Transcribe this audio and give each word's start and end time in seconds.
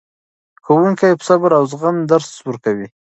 ښوونکي 0.63 1.09
په 1.17 1.23
صبر 1.29 1.49
او 1.57 1.63
زغم 1.71 1.97
درس 2.11 2.29
ورکوي. 2.47 2.87